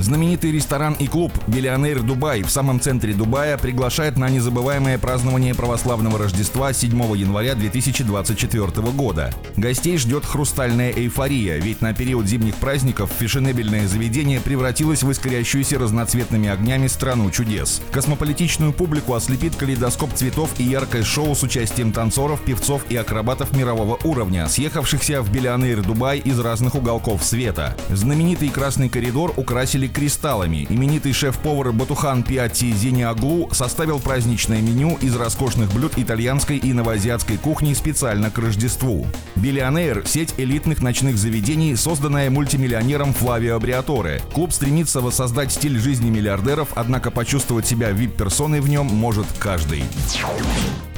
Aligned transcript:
Знаменитый 0.00 0.52
ресторан 0.52 0.94
и 0.94 1.08
клуб 1.08 1.32
«Биллионер 1.48 2.02
Дубай» 2.02 2.42
в 2.42 2.50
самом 2.50 2.80
центре 2.80 3.12
Дубая 3.12 3.58
приглашает 3.58 4.16
на 4.16 4.28
незабываемое 4.30 4.96
празднование 4.96 5.54
православного 5.54 6.18
Рождества 6.18 6.72
7 6.72 6.90
января 7.16 7.56
2024 7.56 8.66
года. 8.92 9.34
Гостей 9.56 9.98
ждет 9.98 10.24
хрустальная 10.24 10.92
эйфория, 10.92 11.56
ведь 11.56 11.82
на 11.82 11.94
период 11.94 12.26
зимних 12.26 12.54
праздников 12.56 13.10
фешенебельное 13.18 13.88
заведение 13.88 14.40
превратилось 14.40 15.02
в 15.02 15.10
искрящуюся 15.10 15.78
разноцветными 15.80 16.48
огнями 16.48 16.86
страну 16.86 17.30
чудес. 17.32 17.82
Космополитичную 17.90 18.72
публику 18.72 19.14
ослепит 19.14 19.56
калейдоскоп 19.56 20.14
цветов 20.14 20.50
и 20.58 20.62
яркое 20.62 21.02
шоу 21.02 21.34
с 21.34 21.42
участием 21.42 21.92
танцоров, 21.92 22.40
певцов 22.42 22.82
и 22.88 22.96
акробатов 22.96 23.52
мирового 23.52 23.98
уровня, 24.04 24.46
съехавшихся 24.46 25.22
в 25.22 25.32
«Биллионер 25.32 25.82
Дубай» 25.82 26.18
из 26.20 26.38
разных 26.38 26.76
уголков 26.76 27.24
света. 27.24 27.76
Знаменитый 27.90 28.50
красный 28.50 28.88
коридор 28.88 29.32
украсили 29.36 29.87
кристаллами. 29.88 30.66
Именитый 30.68 31.12
шеф-повар 31.12 31.72
Батухан 31.72 32.22
Пиатти 32.22 32.72
Зениаглу 32.72 33.48
составил 33.52 33.98
праздничное 33.98 34.60
меню 34.60 34.98
из 35.00 35.16
роскошных 35.16 35.72
блюд 35.72 35.92
итальянской 35.96 36.58
и 36.58 36.72
новоазиатской 36.72 37.36
кухни 37.36 37.74
специально 37.74 38.30
к 38.30 38.38
Рождеству. 38.38 39.06
Биллионер– 39.36 40.04
сеть 40.06 40.34
элитных 40.36 40.82
ночных 40.82 41.16
заведений, 41.18 41.76
созданная 41.76 42.30
мультимиллионером 42.30 43.12
Флавио 43.12 43.58
Бриаторе. 43.58 44.22
Клуб 44.32 44.52
стремится 44.52 45.00
воссоздать 45.00 45.52
стиль 45.52 45.78
жизни 45.78 46.10
миллиардеров, 46.10 46.68
однако 46.74 47.10
почувствовать 47.10 47.66
себя 47.66 47.90
вип-персоной 47.90 48.60
в 48.60 48.68
нем 48.68 48.86
может 48.86 49.26
каждый. 49.38 49.82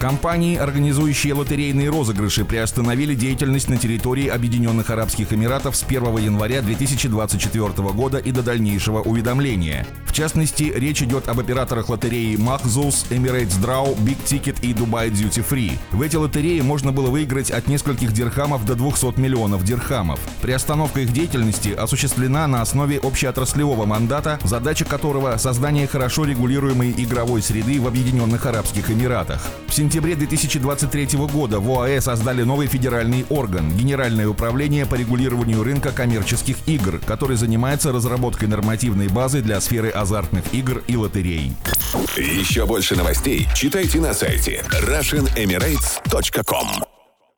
Компании, 0.00 0.56
организующие 0.56 1.34
лотерейные 1.34 1.90
розыгрыши, 1.90 2.46
приостановили 2.46 3.14
деятельность 3.14 3.68
на 3.68 3.76
территории 3.76 4.28
Объединенных 4.28 4.88
Арабских 4.88 5.30
Эмиратов 5.34 5.76
с 5.76 5.82
1 5.82 6.16
января 6.16 6.62
2024 6.62 7.68
года 7.92 8.16
и 8.16 8.32
до 8.32 8.42
дальнейшего 8.42 9.02
уведомления. 9.02 9.86
В 10.10 10.12
частности, 10.12 10.64
речь 10.64 11.02
идет 11.02 11.28
об 11.28 11.38
операторах 11.38 11.88
лотереи 11.88 12.34
Mahzus, 12.34 13.06
Emirates 13.10 13.60
Draw, 13.62 13.96
Big 13.98 14.18
Ticket 14.24 14.56
и 14.60 14.72
Dubai 14.72 15.08
Duty 15.08 15.44
Free. 15.48 15.78
В 15.92 16.02
эти 16.02 16.16
лотереи 16.16 16.60
можно 16.62 16.90
было 16.90 17.10
выиграть 17.10 17.52
от 17.52 17.68
нескольких 17.68 18.12
дирхамов 18.12 18.66
до 18.66 18.74
200 18.74 19.20
миллионов 19.20 19.62
дирхамов. 19.62 20.18
Приостановка 20.42 21.02
их 21.02 21.12
деятельности 21.12 21.68
осуществлена 21.68 22.48
на 22.48 22.60
основе 22.60 22.98
общеотраслевого 22.98 23.86
мандата, 23.86 24.40
задача 24.42 24.84
которого– 24.84 25.36
создание 25.38 25.86
хорошо 25.86 26.24
регулируемой 26.24 26.90
игровой 26.90 27.40
среды 27.40 27.80
в 27.80 27.86
Объединенных 27.86 28.44
Арабских 28.46 28.90
Эмиратах. 28.90 29.40
В 29.68 29.72
сентябре 29.72 30.16
2023 30.16 31.18
года 31.32 31.60
в 31.60 31.70
ОАЭ 31.70 32.00
создали 32.00 32.42
новый 32.42 32.66
федеральный 32.66 33.24
орган– 33.28 33.70
Генеральное 33.76 34.26
управление 34.26 34.86
по 34.86 34.96
регулированию 34.96 35.62
рынка 35.62 35.92
коммерческих 35.92 36.56
игр, 36.66 37.00
который 37.06 37.36
занимается 37.36 37.92
разработкой 37.92 38.48
нормативной 38.48 39.06
базы 39.06 39.40
для 39.40 39.60
сферы 39.60 39.99
азартных 40.00 40.44
игр 40.52 40.82
и 40.86 40.96
лотерей. 40.96 41.52
Еще 42.16 42.66
больше 42.66 42.96
новостей 42.96 43.46
читайте 43.54 44.00
на 44.00 44.14
сайте 44.14 44.64
RussianEmirates.com 44.70 46.89